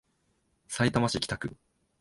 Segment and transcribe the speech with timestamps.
[0.67, 1.55] さいたま市北区